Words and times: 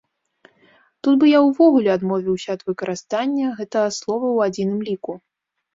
Тут 1.07 1.13
бы 1.23 1.29
я 1.31 1.39
ўвогуле 1.49 1.89
адмовіўся 1.97 2.49
ад 2.59 2.67
выкарыстання 2.73 3.53
гэтага 3.61 3.89
слова 4.01 4.23
ў 4.35 4.51
адзіным 4.51 4.79
ліку. 4.91 5.11